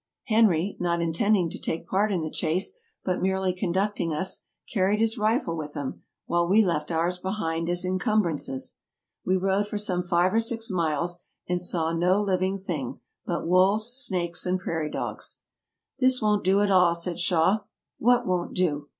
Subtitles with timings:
[0.25, 2.73] Henry, not intend ing to take part in the chase,
[3.05, 7.85] but merely conducting us, carried his rifle with him, while we left ours behind as
[7.85, 8.77] incum brances.
[9.23, 13.89] We rode for some five or six miles, and saw no living thing but wolves,
[13.91, 15.41] snakes, and prairie dogs."
[15.99, 17.59] This won't do at all," said Shaw.
[17.99, 18.87] "What won't do